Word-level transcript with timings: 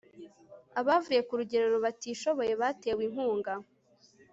abavuye 0.79 1.19
ku 1.27 1.33
rugerero 1.39 1.77
batishoboye 1.85 2.53
batewe 2.61 3.01
inkunga 3.07 3.53